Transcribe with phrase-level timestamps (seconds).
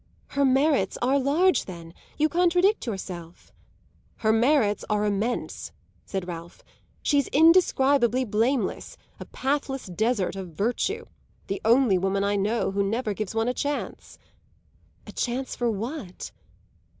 [0.29, 1.93] "Her merits are large then.
[2.17, 3.51] You contradict yourself."
[4.15, 5.71] "Her merits are immense,"
[6.07, 6.63] said Ralph.
[7.03, 11.05] "She's indescribably blameless; a pathless desert of virtue;
[11.45, 14.17] the only woman I know who never gives one a chance."
[15.05, 16.31] "A chance for what?"